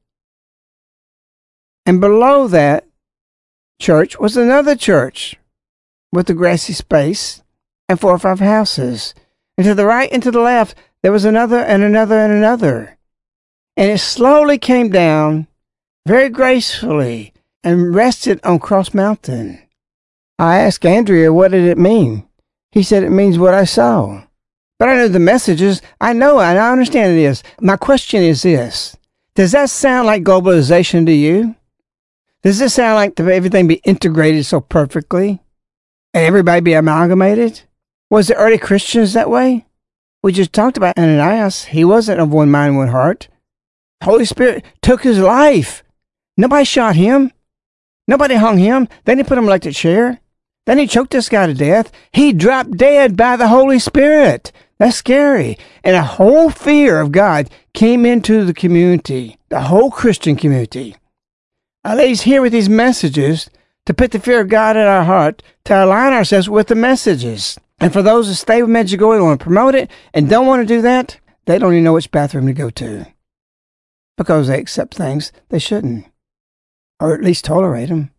And 1.85 2.01
below 2.01 2.49
that 2.49 2.85
church 3.79 4.19
was 4.19 4.35
another 4.35 4.75
church 4.75 5.37
with 6.11 6.29
a 6.29 6.33
grassy 6.33 6.73
space 6.73 7.41
and 7.87 7.97
four 7.97 8.11
or 8.11 8.19
five 8.19 8.41
houses. 8.41 9.15
And 9.57 9.63
to 9.63 9.73
the 9.73 9.85
right 9.85 10.11
and 10.11 10.21
to 10.21 10.31
the 10.31 10.41
left, 10.41 10.75
there 11.01 11.13
was 11.13 11.23
another 11.23 11.59
and 11.59 11.81
another 11.81 12.19
and 12.19 12.33
another. 12.33 12.97
And 13.77 13.89
it 13.89 13.99
slowly 13.99 14.57
came 14.57 14.89
down 14.89 15.47
very 16.05 16.27
gracefully 16.27 17.31
and 17.63 17.95
rested 17.95 18.41
on 18.43 18.59
Cross 18.59 18.93
Mountain. 18.93 19.61
I 20.37 20.57
asked 20.57 20.85
Andrea 20.85 21.31
what 21.31 21.51
did 21.51 21.63
it 21.63 21.77
mean. 21.77 22.27
He 22.73 22.83
said 22.83 23.03
it 23.03 23.11
means 23.11 23.39
what 23.39 23.53
I 23.53 23.63
saw. 23.63 24.23
But 24.81 24.89
I 24.89 24.95
know 24.95 25.09
the 25.09 25.19
messages. 25.19 25.79
I 26.01 26.13
know 26.13 26.39
and 26.39 26.57
I 26.57 26.71
understand 26.71 27.11
it 27.11 27.21
is. 27.21 27.43
My 27.61 27.77
question 27.77 28.23
is 28.23 28.41
this. 28.41 28.97
Does 29.35 29.51
that 29.51 29.69
sound 29.69 30.07
like 30.07 30.23
globalization 30.23 31.05
to 31.05 31.11
you? 31.11 31.55
Does 32.41 32.57
this 32.57 32.73
sound 32.73 32.95
like 32.95 33.19
everything 33.19 33.67
be 33.67 33.79
integrated 33.83 34.43
so 34.43 34.59
perfectly? 34.59 35.39
And 36.15 36.25
everybody 36.25 36.61
be 36.61 36.73
amalgamated? 36.73 37.61
Was 38.09 38.29
the 38.29 38.33
early 38.33 38.57
Christians 38.57 39.13
that 39.13 39.29
way? 39.29 39.67
We 40.23 40.33
just 40.33 40.51
talked 40.51 40.77
about 40.77 40.97
Ananias. 40.97 41.65
He 41.65 41.85
wasn't 41.85 42.19
of 42.19 42.33
one 42.33 42.49
mind, 42.49 42.75
one 42.75 42.87
heart. 42.87 43.27
Holy 44.03 44.25
Spirit 44.25 44.65
took 44.81 45.03
his 45.03 45.19
life. 45.19 45.83
Nobody 46.37 46.65
shot 46.65 46.95
him. 46.95 47.31
Nobody 48.07 48.33
hung 48.33 48.57
him. 48.57 48.87
Then 49.05 49.19
he 49.19 49.23
put 49.23 49.37
him 49.37 49.43
in 49.43 49.49
electric 49.49 49.75
chair. 49.75 50.21
Then 50.65 50.79
he 50.79 50.87
choked 50.87 51.11
this 51.11 51.29
guy 51.29 51.45
to 51.45 51.53
death. 51.53 51.91
He 52.11 52.33
dropped 52.33 52.77
dead 52.77 53.15
by 53.15 53.35
the 53.35 53.47
Holy 53.47 53.77
Spirit. 53.77 54.51
That's 54.81 54.97
scary. 54.97 55.59
And 55.83 55.95
a 55.95 56.01
whole 56.01 56.49
fear 56.49 57.01
of 57.01 57.11
God 57.11 57.51
came 57.75 58.03
into 58.03 58.43
the 58.43 58.53
community, 58.53 59.37
the 59.49 59.61
whole 59.61 59.91
Christian 59.91 60.35
community. 60.35 60.95
Our 61.85 61.97
lady's 61.97 62.23
here 62.23 62.41
with 62.41 62.51
these 62.51 62.67
messages 62.67 63.47
to 63.85 63.93
put 63.93 64.09
the 64.09 64.19
fear 64.19 64.41
of 64.41 64.49
God 64.49 64.75
in 64.75 64.81
our 64.81 65.03
heart, 65.03 65.43
to 65.65 65.85
align 65.85 66.13
ourselves 66.13 66.49
with 66.49 66.65
the 66.65 66.73
messages. 66.73 67.59
And 67.79 67.93
for 67.93 68.01
those 68.01 68.27
who 68.27 68.33
stay 68.33 68.63
with 68.63 68.71
Medjugorje 68.71 69.17
and 69.17 69.25
want 69.25 69.39
to 69.39 69.43
promote 69.43 69.75
it 69.75 69.91
and 70.15 70.27
don't 70.27 70.47
want 70.47 70.67
to 70.67 70.73
do 70.75 70.81
that, 70.81 71.19
they 71.45 71.59
don't 71.59 71.73
even 71.73 71.83
know 71.83 71.93
which 71.93 72.09
bathroom 72.09 72.47
to 72.47 72.53
go 72.53 72.71
to. 72.71 73.05
Because 74.17 74.47
they 74.47 74.59
accept 74.59 74.95
things 74.95 75.31
they 75.49 75.59
shouldn't. 75.59 76.07
Or 76.99 77.13
at 77.13 77.23
least 77.23 77.45
tolerate 77.45 77.89
them. 77.89 78.09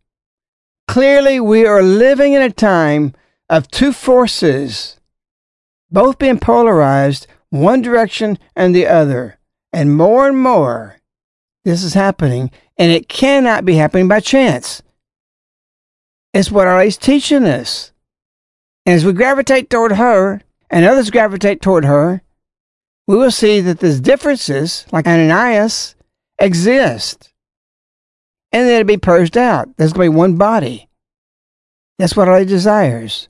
Clearly, 0.87 1.41
we 1.41 1.67
are 1.67 1.83
living 1.83 2.35
in 2.35 2.43
a 2.43 2.51
time 2.51 3.15
of 3.49 3.69
two 3.69 3.93
forces 3.93 5.01
both 5.93 6.19
being 6.19 6.39
polarized 6.39 7.27
one 7.51 7.83
direction 7.83 8.39
and 8.57 8.75
the 8.75 8.87
other. 8.87 9.39
And 9.73 9.97
more 9.97 10.27
and 10.27 10.39
more, 10.39 10.97
this 11.65 11.85
is 11.85 11.95
happening, 11.95 12.51
and 12.77 12.91
it 12.91 13.09
cannot 13.09 13.65
be 13.65 13.75
happening 13.75 14.09
by 14.09 14.21
chance. 14.21 14.83
It's 16.35 16.51
what 16.51 16.67
our 16.67 16.79
Lady's 16.79 16.97
teaching 16.97 17.45
us. 17.45 17.93
And 18.85 18.97
as 18.97 19.05
we 19.05 19.13
gravitate 19.13 19.71
toward 19.71 19.93
her 19.93 20.43
and 20.71 20.85
others 20.85 21.11
gravitate 21.11 21.63
toward 21.63 21.85
her, 21.85 22.23
we 23.07 23.17
will 23.17 23.31
see 23.31 23.61
that 23.61 23.81
these 23.81 24.01
differences, 24.01 24.87
like 24.93 25.07
Ananias, 25.07 25.95
exist. 26.39 27.33
And 28.51 28.67
then 28.67 28.81
it'll 28.81 28.87
be 28.87 28.97
purged 28.97 29.37
out. 29.37 29.77
There's 29.77 29.93
going 29.93 30.09
to 30.09 30.13
be 30.13 30.17
one 30.17 30.37
body. 30.37 30.89
That's 31.99 32.17
what 32.17 32.29
Our 32.29 32.39
Lady 32.39 32.51
desires. 32.51 33.29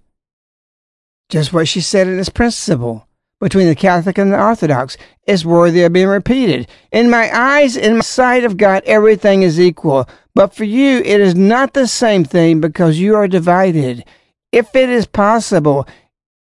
Just 1.33 1.51
what 1.51 1.67
she 1.67 1.81
said 1.81 2.09
in 2.09 2.19
this 2.19 2.29
principle 2.29 3.09
between 3.41 3.67
the 3.67 3.75
Catholic 3.75 4.19
and 4.19 4.31
the 4.31 4.39
Orthodox 4.39 4.99
is 5.27 5.47
worthy 5.47 5.83
of 5.83 5.95
being 5.95 6.09
repeated. 6.09 6.69
In 6.93 7.09
my 7.09 7.35
eyes, 7.35 7.75
in 7.75 7.95
my 7.95 8.01
sight 8.03 8.45
of 8.45 8.59
God, 8.59 8.83
everything 8.85 9.41
is 9.41 9.59
equal. 9.59 10.07
But 10.35 10.55
for 10.55 10.65
you, 10.65 10.99
it 10.99 11.23
is 11.23 11.35
not 11.35 11.73
the 11.73 11.89
same 11.89 12.23
thing 12.23 12.61
because 12.61 13.01
you 13.01 13.15
are 13.15 13.27
divided. 13.27 14.05
If 14.53 14.77
it 14.77 14.91
is 14.91 15.07
possible, 15.07 15.89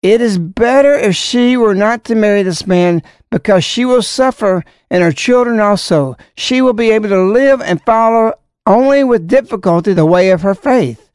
it 0.02 0.20
is 0.20 0.38
better 0.38 0.94
if 0.94 1.14
she 1.14 1.56
were 1.56 1.76
not 1.76 2.02
to 2.06 2.16
marry 2.16 2.42
this 2.42 2.66
man 2.66 3.00
because 3.30 3.62
she 3.62 3.84
will 3.84 4.02
suffer 4.02 4.64
and 4.90 5.04
her 5.04 5.12
children 5.12 5.60
also. 5.60 6.16
She 6.36 6.60
will 6.60 6.72
be 6.72 6.90
able 6.90 7.10
to 7.10 7.22
live 7.22 7.60
and 7.60 7.80
follow 7.82 8.32
only 8.66 9.04
with 9.04 9.28
difficulty 9.28 9.92
the 9.92 10.04
way 10.04 10.32
of 10.32 10.42
her 10.42 10.56
faith. 10.56 11.12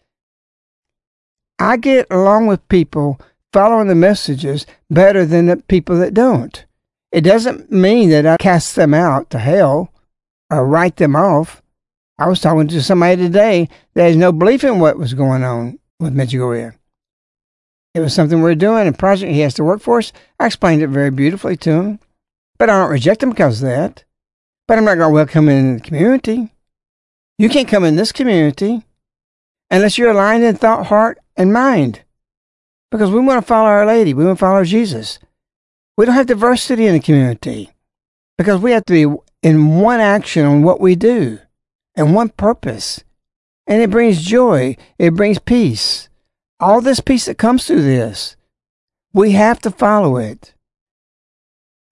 I 1.59 1.75
get 1.75 2.07
along 2.09 2.47
with 2.47 2.65
people 2.69 3.19
following 3.55 3.87
the 3.87 3.95
messages 3.95 4.65
better 4.89 5.25
than 5.25 5.45
the 5.45 5.55
people 5.55 5.97
that 5.97 6.13
don't. 6.13 6.65
It 7.13 7.21
doesn't 7.21 7.71
mean 7.71 8.09
that 8.09 8.25
I 8.25 8.35
cast 8.35 8.75
them 8.75 8.93
out 8.93 9.29
to 9.29 9.39
hell 9.39 9.93
or 10.51 10.67
write 10.67 10.97
them 10.97 11.15
off. 11.15 11.61
I 12.19 12.27
was 12.27 12.41
talking 12.41 12.67
to 12.67 12.83
somebody 12.83 13.15
today 13.15 13.69
that 13.93 14.07
has 14.07 14.17
no 14.17 14.33
belief 14.33 14.65
in 14.65 14.79
what 14.79 14.97
was 14.97 15.13
going 15.13 15.45
on 15.45 15.79
with 16.01 16.13
Medjugorje. 16.13 16.75
It 17.93 18.01
was 18.01 18.13
something 18.13 18.41
we 18.41 18.51
are 18.51 18.55
doing, 18.55 18.89
a 18.89 18.91
project 18.91 19.31
he 19.31 19.39
has 19.39 19.53
to 19.53 19.63
work 19.63 19.79
for 19.79 19.99
us. 19.99 20.11
I 20.37 20.47
explained 20.47 20.81
it 20.81 20.87
very 20.87 21.09
beautifully 21.09 21.55
to 21.55 21.71
him. 21.71 21.99
But 22.57 22.69
I 22.69 22.77
don't 22.77 22.91
reject 22.91 23.23
him 23.23 23.29
because 23.29 23.63
of 23.63 23.69
that. 23.69 24.03
But 24.67 24.77
I'm 24.77 24.83
not 24.83 24.95
going 24.95 25.11
to 25.11 25.13
welcome 25.13 25.47
him 25.47 25.57
in 25.57 25.73
the 25.75 25.81
community. 25.81 26.51
You 27.37 27.47
can't 27.47 27.69
come 27.69 27.85
in 27.85 27.95
this 27.95 28.11
community 28.11 28.83
unless 29.71 29.97
you're 29.97 30.11
aligned 30.11 30.43
in 30.43 30.57
thought, 30.57 30.87
heart, 30.87 31.19
and 31.37 31.53
mind 31.53 32.01
because 32.95 33.11
we 33.11 33.19
want 33.19 33.41
to 33.41 33.45
follow 33.45 33.67
Our 33.67 33.85
Lady. 33.85 34.13
We 34.13 34.23
want 34.23 34.39
to 34.39 34.45
follow 34.45 34.63
Jesus. 34.63 35.19
We 35.97 36.05
don't 36.05 36.15
have 36.15 36.27
diversity 36.27 36.85
in 36.85 36.93
the 36.93 37.01
community 37.01 37.71
because 38.37 38.61
we 38.61 38.71
have 38.71 38.85
to 38.85 38.93
be 38.93 39.21
in 39.43 39.79
one 39.79 39.99
action 39.99 40.45
on 40.45 40.63
what 40.63 40.79
we 40.79 40.95
do 40.95 41.39
and 41.95 42.15
one 42.15 42.29
purpose. 42.29 43.03
And 43.67 43.81
it 43.81 43.89
brings 43.89 44.21
joy, 44.21 44.77
it 44.97 45.13
brings 45.13 45.39
peace. 45.39 46.07
All 46.61 46.79
this 46.79 47.01
peace 47.01 47.25
that 47.25 47.37
comes 47.37 47.67
through 47.67 47.81
this, 47.81 48.37
we 49.13 49.31
have 49.31 49.59
to 49.61 49.71
follow 49.71 50.15
it. 50.15 50.53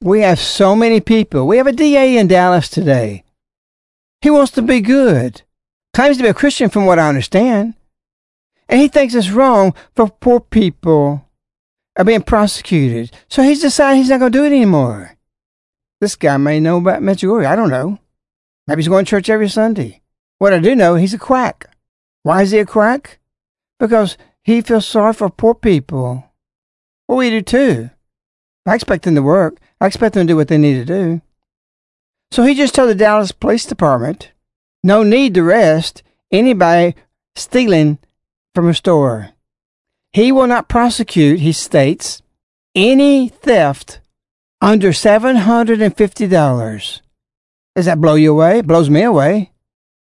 We 0.02 0.22
have 0.22 0.40
so 0.40 0.74
many 0.74 1.02
people. 1.02 1.48
We 1.48 1.58
have 1.58 1.68
a 1.68 1.74
DA 1.74 2.18
in 2.18 2.28
Dallas 2.28 2.70
today. 2.70 3.26
He 4.22 4.30
wants 4.30 4.54
to 4.54 4.62
be 4.62 4.80
good. 4.80 5.42
Claims 5.94 6.16
to 6.16 6.24
be 6.24 6.30
a 6.30 6.34
Christian 6.34 6.70
from 6.70 6.86
what 6.86 6.98
I 6.98 7.10
understand. 7.10 7.74
And 8.70 8.80
he 8.80 8.88
thinks 8.88 9.14
it's 9.14 9.30
wrong 9.30 9.74
for 9.96 10.10
poor 10.10 10.40
people 10.40 11.28
are 11.96 12.06
being 12.06 12.24
prosecuted. 12.24 13.12
So 13.28 13.44
he's 13.44 13.62
decided 13.62 13.98
he's 13.98 14.10
not 14.10 14.20
going 14.20 14.32
to 14.32 14.38
do 14.38 14.46
it 14.46 14.48
anymore. 14.48 15.18
This 16.02 16.16
guy 16.16 16.38
may 16.38 16.60
know 16.60 16.78
about 16.78 17.02
Medjugorje. 17.02 17.46
I 17.46 17.56
don't 17.56 17.70
know. 17.70 18.00
Maybe 18.68 18.82
he's 18.82 18.90
going 18.90 19.06
to 19.06 19.10
church 19.10 19.30
every 19.30 19.50
Sunday. 19.50 20.02
What 20.40 20.54
I 20.54 20.60
do 20.60 20.76
know, 20.76 20.96
he's 20.96 21.14
a 21.14 21.20
quack. 21.20 21.70
Why 22.24 22.42
is 22.42 22.52
he 22.52 22.60
a 22.60 22.66
quack? 22.66 23.20
Because 23.80 24.18
he 24.44 24.62
feels 24.62 24.88
sorry 24.88 25.14
for 25.14 25.30
poor 25.30 25.54
people. 25.54 26.32
Well, 27.08 27.18
we 27.18 27.30
do 27.30 27.42
too. 27.42 27.90
I 28.66 28.76
expect 28.76 29.04
them 29.04 29.16
to 29.16 29.22
work. 29.22 29.58
I 29.80 29.88
expect 29.88 30.16
them 30.16 30.26
to 30.26 30.32
do 30.34 30.38
what 30.38 30.48
they 30.48 30.58
need 30.58 30.76
to 30.76 30.86
do. 30.86 31.22
So 32.32 32.44
he 32.44 32.56
just 32.56 32.74
told 32.74 32.90
the 32.90 32.96
Dallas 32.96 33.32
Police 33.32 33.66
Department, 33.66 34.32
no 34.84 35.04
need 35.04 35.34
to 35.36 35.42
arrest 35.42 36.02
anybody 36.32 36.96
stealing 37.36 38.00
from 38.54 38.68
a 38.68 38.74
store. 38.74 39.30
He 40.12 40.32
will 40.32 40.48
not 40.48 40.70
prosecute, 40.70 41.40
he 41.40 41.52
states, 41.52 42.22
any 42.76 43.30
theft 43.30 44.00
under 44.62 44.90
$750. 44.90 47.02
Does 47.76 47.86
that 47.86 48.02
blow 48.02 48.16
you 48.16 48.32
away? 48.32 48.60
It 48.60 48.68
blows 48.68 48.90
me 48.90 49.04
away. 49.04 49.52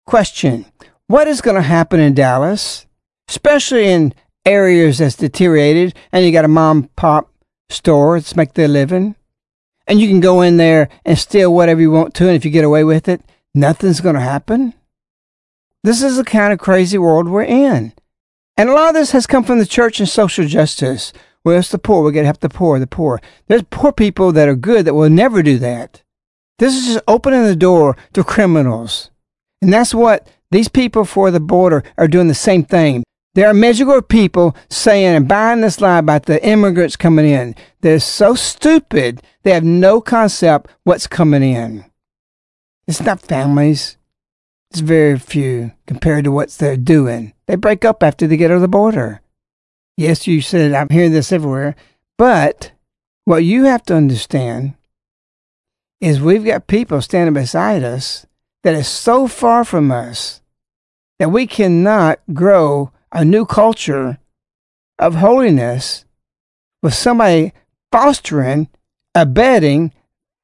Question 0.07 0.67
What 1.09 1.29
is 1.29 1.41
going 1.41 1.57
to 1.57 1.63
happen 1.63 2.01
in 2.01 2.15
Dallas, 2.15 2.87
especially 3.29 3.89
in 3.89 4.15
areas 4.45 4.99
that's 4.99 5.17
deteriorated 5.17 5.95
and 6.13 6.25
you 6.25 6.31
got 6.31 6.45
a 6.45 6.49
mom 6.49 6.89
pop 6.95 7.29
store 7.69 8.21
that's 8.21 8.37
make 8.37 8.55
their 8.55 8.69
living? 8.69 9.17
And 9.89 10.01
you 10.01 10.09
can 10.09 10.21
go 10.21 10.41
in 10.41 10.57
there 10.57 10.89
and 11.05 11.19
steal 11.19 11.55
whatever 11.55 11.81
you 11.81 11.91
want 11.91 12.15
to, 12.15 12.27
and 12.27 12.37
if 12.37 12.45
you 12.45 12.51
get 12.51 12.65
away 12.65 12.83
with 12.83 13.09
it, 13.09 13.21
nothing's 13.55 14.01
going 14.01 14.17
to 14.17 14.21
happen? 14.21 14.75
This 15.85 16.03
is 16.03 16.17
the 16.17 16.25
kind 16.25 16.53
of 16.53 16.59
crazy 16.59 16.99
world 16.99 17.29
we're 17.29 17.45
in. 17.45 17.93
And 18.57 18.71
a 18.71 18.73
lot 18.73 18.89
of 18.89 18.95
this 18.95 19.13
has 19.13 19.27
come 19.27 19.45
from 19.45 19.59
the 19.59 19.67
church 19.67 20.01
and 20.01 20.09
social 20.09 20.47
justice. 20.47 21.13
Well, 21.45 21.59
it's 21.59 21.71
the 21.71 21.79
poor. 21.79 22.03
We're 22.03 22.13
going 22.13 22.25
to 22.25 22.29
help 22.29 22.41
the 22.41 22.49
poor, 22.49 22.79
the 22.79 22.87
poor. 22.87 23.21
There's 23.49 23.63
poor 23.71 23.93
people 23.93 24.33
that 24.33 24.49
are 24.49 24.57
good 24.57 24.85
that 24.87 24.95
will 24.95 25.11
never 25.11 25.43
do 25.43 25.59
that. 25.59 26.03
This 26.59 26.75
is 26.75 26.87
just 26.87 27.05
opening 27.07 27.45
the 27.45 27.55
door 27.55 27.97
to 28.15 28.25
criminals. 28.25 29.11
And 29.61 29.73
that's 29.73 29.95
what 29.95 30.27
these 30.51 30.69
people 30.69 31.05
for 31.05 31.31
the 31.31 31.41
border 31.41 31.85
are 31.99 32.09
doing 32.09 32.29
the 32.29 32.35
same 32.35 32.65
thing. 32.65 33.05
There 33.35 33.49
are 33.49 33.53
Medjugorje 33.53 34.09
people 34.09 34.57
saying 34.71 35.15
and 35.15 35.29
buying 35.29 35.61
this 35.61 35.81
lie 35.83 35.99
about 35.99 36.25
the 36.25 36.43
immigrants 36.45 36.97
coming 36.97 37.27
in. 37.27 37.55
They're 37.83 38.01
so 38.01 38.35
stupid, 38.35 39.23
they 39.43 39.51
have 39.51 39.65
no 39.65 40.01
concept 40.01 40.71
what's 40.85 41.07
coming 41.07 41.43
in. 41.43 41.85
It's 42.87 43.03
not 43.03 43.21
families. 43.21 43.96
It's 44.71 44.81
very 44.81 45.19
few 45.19 45.73
compared 45.87 46.25
to 46.25 46.33
what 46.33 46.51
they're 46.51 46.77
doing. 46.77 47.33
They 47.47 47.57
break 47.57 47.85
up 47.85 48.03
after 48.03 48.27
they 48.27 48.37
get 48.37 48.51
over 48.51 48.61
the 48.61 48.69
border. 48.69 49.21
Yes, 49.97 50.27
you 50.27 50.41
said 50.41 50.73
I'm 50.73 50.89
hearing 50.89 51.13
this 51.13 51.33
everywhere, 51.33 51.75
but 52.19 52.73
what 53.25 53.45
you 53.45 53.65
have 53.65 53.83
to 53.85 53.97
understand 53.97 54.75
is 56.01 56.21
we've 56.21 56.45
got 56.45 56.67
people 56.67 57.01
standing 57.01 57.35
beside 57.35 57.83
us 57.83 58.27
that 58.63 58.75
is 58.75 58.89
so 58.89 59.27
far 59.27 59.65
from 59.65 59.91
us 59.91 60.43
that 61.19 61.31
we 61.31 61.47
cannot 61.47 62.21
grow 62.35 62.93
a 63.13 63.25
new 63.25 63.47
culture 63.47 64.19
of 64.99 65.17
holiness 65.17 66.05
with 66.83 66.95
somebody 66.95 67.53
fostering, 67.91 68.69
abetting 69.15 69.93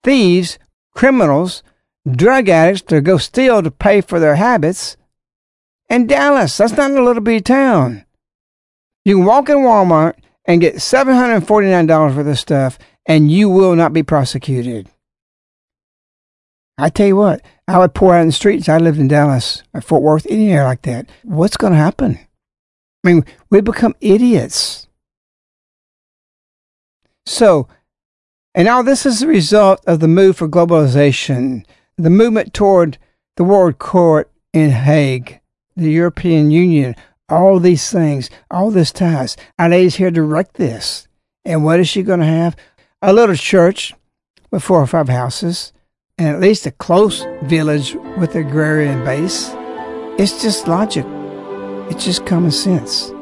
thieves, 0.02 0.58
criminals, 0.94 1.62
drug 2.10 2.48
addicts 2.48 2.82
to 2.82 3.00
go 3.00 3.18
steal 3.18 3.62
to 3.62 3.70
pay 3.70 4.00
for 4.00 4.18
their 4.18 4.36
habits. 4.36 4.96
And 5.88 6.08
Dallas, 6.08 6.56
that's 6.56 6.76
not 6.76 6.90
a 6.90 7.02
little 7.02 7.22
bitty 7.22 7.42
town. 7.42 8.04
You 9.04 9.16
can 9.16 9.24
walk 9.24 9.48
in 9.48 9.58
Walmart 9.58 10.14
and 10.44 10.60
get 10.60 10.76
$749 10.76 12.16
worth 12.16 12.26
of 12.26 12.38
stuff, 12.38 12.78
and 13.06 13.30
you 13.30 13.48
will 13.48 13.74
not 13.74 13.92
be 13.92 14.02
prosecuted. 14.02 14.88
I 16.78 16.88
tell 16.88 17.06
you 17.06 17.16
what, 17.16 17.42
I 17.68 17.78
would 17.78 17.94
pour 17.94 18.14
out 18.14 18.22
in 18.22 18.28
the 18.28 18.32
streets. 18.32 18.68
I 18.68 18.78
lived 18.78 18.98
in 18.98 19.08
Dallas 19.08 19.62
or 19.74 19.80
Fort 19.80 20.02
Worth, 20.02 20.26
any 20.28 20.50
area 20.50 20.64
like 20.64 20.82
that. 20.82 21.08
What's 21.22 21.56
going 21.56 21.72
to 21.72 21.78
happen? 21.78 22.18
I 23.04 23.08
mean, 23.08 23.24
we 23.50 23.60
become 23.60 23.94
idiots. 24.00 24.88
So, 27.26 27.68
and 28.54 28.68
all 28.68 28.82
this 28.82 29.06
is 29.06 29.22
a 29.22 29.26
result 29.26 29.80
of 29.86 30.00
the 30.00 30.08
move 30.08 30.36
for 30.36 30.48
globalization, 30.48 31.64
the 31.96 32.10
movement 32.10 32.54
toward 32.54 32.98
the 33.36 33.44
World 33.44 33.78
Court 33.78 34.30
in 34.52 34.70
Hague, 34.70 35.40
the 35.76 35.90
European 35.90 36.50
Union, 36.50 36.94
all 37.28 37.58
these 37.58 37.90
things, 37.90 38.30
all 38.50 38.70
this 38.70 38.92
ties. 38.92 39.36
Our 39.58 39.68
lady's 39.68 39.96
here 39.96 40.10
to 40.10 40.14
direct 40.14 40.54
this. 40.54 41.08
And 41.44 41.64
what 41.64 41.80
is 41.80 41.88
she 41.88 42.02
going 42.02 42.20
to 42.20 42.26
have? 42.26 42.56
A 43.00 43.12
little 43.12 43.34
church 43.34 43.94
with 44.50 44.62
four 44.62 44.80
or 44.80 44.86
five 44.86 45.08
houses, 45.08 45.72
and 46.18 46.28
at 46.28 46.40
least 46.40 46.66
a 46.66 46.70
close 46.70 47.24
village 47.42 47.96
with 48.18 48.36
agrarian 48.36 49.04
base. 49.04 49.50
It's 50.18 50.42
just 50.42 50.68
logic. 50.68 51.06
It's 51.90 52.04
just 52.04 52.26
common 52.26 52.50
sense. 52.50 53.12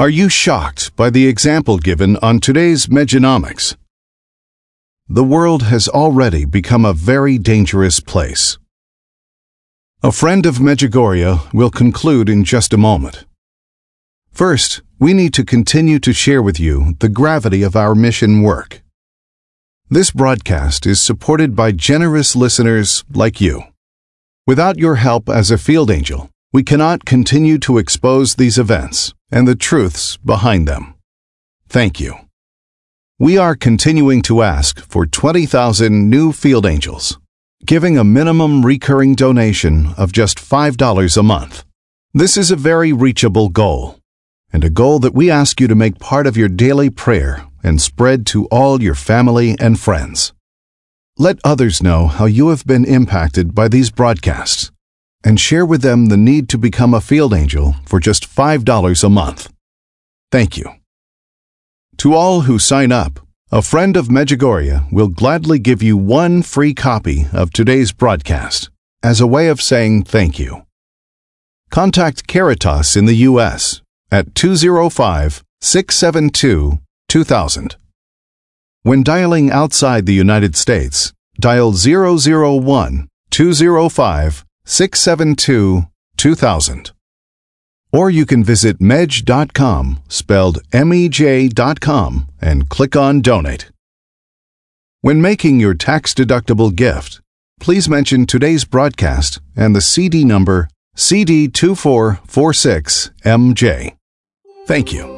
Are 0.00 0.08
you 0.08 0.30
shocked 0.30 0.96
by 0.96 1.10
the 1.10 1.26
example 1.26 1.76
given 1.76 2.16
on 2.22 2.40
today's 2.40 2.86
Mejanomics? 2.86 3.76
The 5.10 5.22
world 5.22 5.64
has 5.64 5.88
already 5.88 6.46
become 6.46 6.86
a 6.86 6.94
very 6.94 7.36
dangerous 7.36 8.00
place. 8.00 8.56
A 10.02 10.10
friend 10.10 10.46
of 10.46 10.54
Medjugorje 10.54 11.52
will 11.52 11.68
conclude 11.68 12.30
in 12.30 12.44
just 12.44 12.72
a 12.72 12.78
moment. 12.78 13.26
First, 14.32 14.80
we 14.98 15.12
need 15.12 15.34
to 15.34 15.44
continue 15.44 15.98
to 15.98 16.14
share 16.14 16.40
with 16.40 16.58
you 16.58 16.96
the 17.00 17.10
gravity 17.10 17.62
of 17.62 17.76
our 17.76 17.94
mission 17.94 18.40
work. 18.40 18.80
This 19.90 20.10
broadcast 20.10 20.86
is 20.86 20.98
supported 21.02 21.54
by 21.54 21.72
generous 21.72 22.34
listeners 22.34 23.04
like 23.12 23.38
you. 23.38 23.64
Without 24.46 24.78
your 24.78 24.94
help 24.94 25.28
as 25.28 25.50
a 25.50 25.58
field 25.58 25.90
angel, 25.90 26.30
we 26.54 26.62
cannot 26.62 27.04
continue 27.04 27.58
to 27.58 27.76
expose 27.76 28.36
these 28.36 28.56
events 28.56 29.12
and 29.30 29.46
the 29.46 29.54
truths 29.54 30.16
behind 30.18 30.66
them. 30.66 30.94
Thank 31.68 32.00
you. 32.00 32.14
We 33.18 33.36
are 33.36 33.54
continuing 33.54 34.22
to 34.22 34.42
ask 34.42 34.80
for 34.80 35.06
20,000 35.06 36.08
new 36.08 36.32
field 36.32 36.66
angels, 36.66 37.18
giving 37.64 37.98
a 37.98 38.04
minimum 38.04 38.64
recurring 38.64 39.14
donation 39.14 39.94
of 39.96 40.12
just 40.12 40.38
$5 40.38 41.16
a 41.16 41.22
month. 41.22 41.64
This 42.12 42.36
is 42.36 42.50
a 42.50 42.56
very 42.56 42.92
reachable 42.92 43.50
goal, 43.50 43.98
and 44.52 44.64
a 44.64 44.70
goal 44.70 44.98
that 45.00 45.14
we 45.14 45.30
ask 45.30 45.60
you 45.60 45.68
to 45.68 45.74
make 45.74 45.98
part 45.98 46.26
of 46.26 46.36
your 46.36 46.48
daily 46.48 46.90
prayer 46.90 47.46
and 47.62 47.80
spread 47.80 48.26
to 48.26 48.46
all 48.46 48.82
your 48.82 48.94
family 48.94 49.54
and 49.60 49.78
friends. 49.78 50.32
Let 51.18 51.38
others 51.44 51.82
know 51.82 52.06
how 52.06 52.24
you 52.24 52.48
have 52.48 52.64
been 52.64 52.84
impacted 52.84 53.54
by 53.54 53.68
these 53.68 53.90
broadcasts 53.90 54.72
and 55.24 55.38
share 55.38 55.66
with 55.66 55.82
them 55.82 56.06
the 56.06 56.16
need 56.16 56.48
to 56.48 56.58
become 56.58 56.94
a 56.94 57.00
field 57.00 57.34
angel 57.34 57.76
for 57.84 58.00
just 58.00 58.28
$5 58.28 59.04
a 59.04 59.08
month. 59.08 59.52
Thank 60.30 60.56
you. 60.56 60.66
To 61.98 62.14
all 62.14 62.42
who 62.42 62.58
sign 62.58 62.92
up, 62.92 63.20
a 63.52 63.62
friend 63.62 63.96
of 63.96 64.08
Medjugorje 64.08 64.90
will 64.92 65.08
gladly 65.08 65.58
give 65.58 65.82
you 65.82 65.96
one 65.96 66.42
free 66.42 66.72
copy 66.72 67.26
of 67.32 67.52
today's 67.52 67.92
broadcast 67.92 68.70
as 69.02 69.20
a 69.20 69.26
way 69.26 69.48
of 69.48 69.60
saying 69.60 70.04
thank 70.04 70.38
you. 70.38 70.64
Contact 71.70 72.26
Caritas 72.26 72.96
in 72.96 73.06
the 73.06 73.16
U.S. 73.28 73.82
at 74.10 74.34
205 74.34 75.42
672 75.60 76.78
2000. 77.08 77.76
When 78.82 79.02
dialing 79.02 79.50
outside 79.50 80.06
the 80.06 80.14
United 80.14 80.56
States, 80.56 81.12
dial 81.38 81.72
001 81.72 83.08
205 83.30 84.44
672 84.70 85.86
2000. 86.16 86.92
Or 87.92 88.08
you 88.08 88.24
can 88.24 88.44
visit 88.44 88.78
mej.com, 88.78 90.00
spelled 90.08 90.60
M-E-J.com, 90.72 92.28
and 92.40 92.68
click 92.68 92.94
on 92.94 93.20
Donate. 93.20 93.72
When 95.00 95.20
making 95.20 95.58
your 95.58 95.74
tax-deductible 95.74 96.76
gift, 96.76 97.20
please 97.58 97.88
mention 97.88 98.26
today's 98.26 98.64
broadcast 98.64 99.40
and 99.56 99.74
the 99.74 99.80
CD 99.80 100.24
number 100.24 100.68
CD2446MJ. 100.96 103.96
Thank 104.66 104.92
you. 104.92 105.08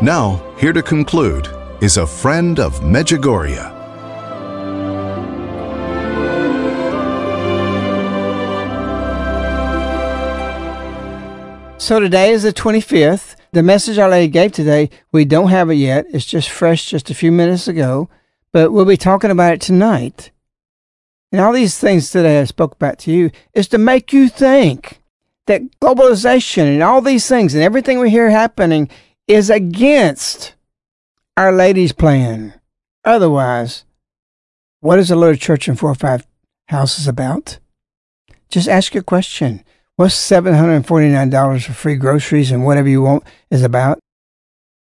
Now, 0.00 0.42
here 0.56 0.72
to 0.72 0.82
conclude 0.82 1.50
is 1.82 1.98
a 1.98 2.06
friend 2.06 2.58
of 2.58 2.80
Medjugorje. 2.80 3.79
So 11.80 11.98
today 11.98 12.32
is 12.32 12.42
the 12.42 12.52
25th. 12.52 13.36
The 13.52 13.62
message 13.62 13.96
Our 13.96 14.10
Lady 14.10 14.30
gave 14.30 14.52
today, 14.52 14.90
we 15.12 15.24
don't 15.24 15.48
have 15.48 15.70
it 15.70 15.76
yet. 15.76 16.04
It's 16.10 16.26
just 16.26 16.50
fresh 16.50 16.84
just 16.84 17.08
a 17.08 17.14
few 17.14 17.32
minutes 17.32 17.68
ago, 17.68 18.10
but 18.52 18.70
we'll 18.70 18.84
be 18.84 18.98
talking 18.98 19.30
about 19.30 19.54
it 19.54 19.62
tonight. 19.62 20.30
And 21.32 21.40
all 21.40 21.54
these 21.54 21.78
things 21.78 22.10
today 22.10 22.38
I 22.38 22.44
spoke 22.44 22.72
about 22.74 22.98
to 23.00 23.10
you 23.10 23.30
is 23.54 23.66
to 23.68 23.78
make 23.78 24.12
you 24.12 24.28
think 24.28 25.00
that 25.46 25.62
globalization 25.80 26.64
and 26.64 26.82
all 26.82 27.00
these 27.00 27.26
things 27.26 27.54
and 27.54 27.64
everything 27.64 27.98
we 27.98 28.10
hear 28.10 28.28
happening 28.28 28.90
is 29.26 29.48
against 29.48 30.54
Our 31.38 31.50
Lady's 31.50 31.92
plan. 31.92 32.60
Otherwise, 33.06 33.84
what 34.80 34.98
is 34.98 35.10
a 35.10 35.16
little 35.16 35.34
church 35.34 35.66
in 35.66 35.76
four 35.76 35.90
or 35.90 35.94
five 35.94 36.26
houses 36.68 37.08
about? 37.08 37.58
Just 38.50 38.68
ask 38.68 38.92
your 38.92 39.02
question. 39.02 39.64
What's 40.00 40.14
$749 40.14 41.62
for 41.62 41.72
free 41.74 41.96
groceries 41.96 42.50
and 42.50 42.64
whatever 42.64 42.88
you 42.88 43.02
want 43.02 43.22
is 43.50 43.62
about? 43.62 43.98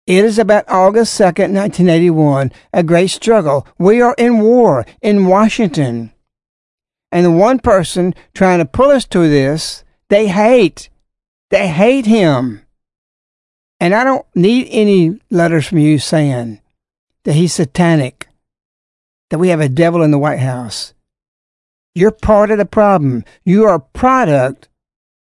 It 0.05 0.25
is 0.25 0.37
about 0.37 0.69
August 0.69 1.17
2nd, 1.17 1.55
1981, 1.55 2.51
a 2.73 2.83
great 2.83 3.11
struggle. 3.11 3.69
We 3.79 4.01
are 4.01 4.17
in 4.19 4.41
war 4.41 4.85
in 5.01 5.27
Washington. 5.27 6.13
And 7.13 7.25
the 7.25 7.31
one 7.31 7.61
person 7.61 8.17
trying 8.35 8.59
to 8.59 8.65
pull 8.65 8.91
us 8.91 9.05
to 9.05 9.29
this, 9.29 9.85
they 10.09 10.27
hate. 10.27 10.91
They 11.51 11.69
hate 11.69 12.07
him. 12.07 12.67
And 13.79 13.95
I 13.95 14.03
don't 14.03 14.27
need 14.35 14.67
any 14.73 15.21
letters 15.31 15.69
from 15.69 15.79
you 15.79 16.01
saying 16.01 16.61
that 17.23 17.35
he's 17.35 17.53
satanic, 17.53 18.27
that 19.31 19.39
we 19.39 19.51
have 19.51 19.61
a 19.61 19.69
devil 19.69 20.03
in 20.03 20.11
the 20.11 20.19
White 20.19 20.41
House. 20.41 20.95
You're 21.95 22.11
part 22.11 22.51
of 22.51 22.59
the 22.59 22.67
problem. 22.67 23.23
You 23.45 23.67
are 23.67 23.75
a 23.77 23.79
product 23.79 24.69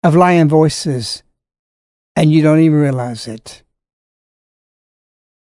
of 0.06 0.16
lying 0.16 0.48
voices, 0.48 1.24
and 2.16 2.32
you 2.32 2.44
don't 2.44 2.60
even 2.60 2.80
realize 2.80 3.28
it. 3.28 3.64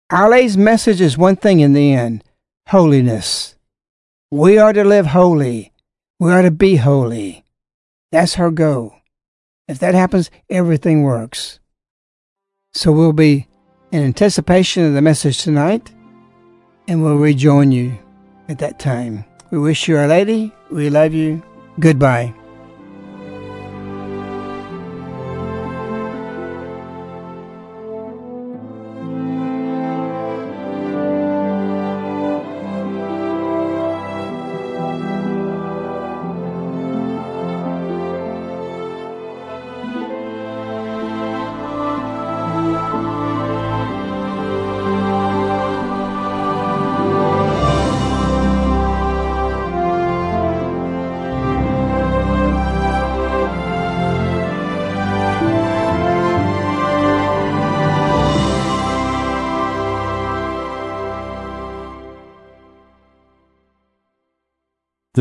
Our 0.09 0.29
Lady's 0.29 0.57
message 0.57 1.01
is 1.01 1.19
one 1.19 1.35
thing 1.35 1.59
in 1.59 1.73
the 1.73 1.93
end 1.93 2.23
holiness. 2.69 3.57
We 4.31 4.59
are 4.59 4.73
to 4.73 4.85
live 4.85 5.07
holy. 5.07 5.73
We 6.21 6.31
are 6.31 6.43
to 6.43 6.53
be 6.53 6.77
holy. 6.77 7.45
That's 8.13 8.35
her 8.35 8.53
goal. 8.53 8.95
If 9.67 9.81
that 9.81 9.97
happens, 9.97 10.31
everything 10.49 11.03
works. 11.03 11.59
So 12.73 12.93
we'll 12.93 13.13
be 13.13 13.49
in 13.91 14.05
anticipation 14.05 14.85
of 14.85 14.95
the 14.95 15.03
message 15.03 15.43
tonight, 15.43 15.91
and 16.87 17.03
we'll 17.03 17.17
rejoin 17.17 17.73
you 17.73 17.99
at 18.49 18.61
that 18.61 18.79
time. 18.79 19.25
We 19.51 19.59
wish 19.59 19.89
you, 19.89 19.97
Our 19.97 20.07
Lady. 20.07 20.53
We 20.71 20.89
love 20.89 21.13
you. 21.13 21.43
Goodbye. 21.81 22.33